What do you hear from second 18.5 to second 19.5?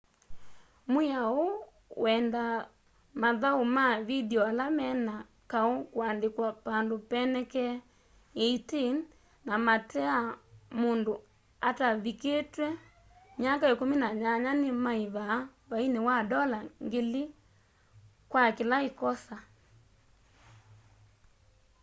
kila ikosa